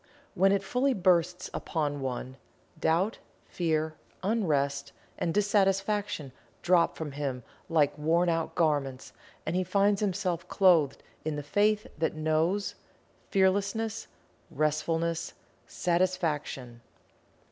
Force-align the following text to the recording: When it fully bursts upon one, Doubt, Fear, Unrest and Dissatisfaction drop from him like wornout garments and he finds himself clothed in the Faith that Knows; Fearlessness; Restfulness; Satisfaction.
When 0.33 0.51
it 0.51 0.63
fully 0.63 0.95
bursts 0.95 1.51
upon 1.53 1.99
one, 2.01 2.37
Doubt, 2.79 3.19
Fear, 3.45 3.93
Unrest 4.23 4.93
and 5.19 5.31
Dissatisfaction 5.31 6.31
drop 6.63 6.95
from 6.95 7.11
him 7.11 7.43
like 7.69 7.95
wornout 7.99 8.55
garments 8.55 9.13
and 9.45 9.55
he 9.55 9.63
finds 9.63 10.01
himself 10.01 10.47
clothed 10.47 11.03
in 11.23 11.35
the 11.35 11.43
Faith 11.43 11.85
that 11.99 12.15
Knows; 12.15 12.73
Fearlessness; 13.29 14.07
Restfulness; 14.49 15.35
Satisfaction. 15.67 16.81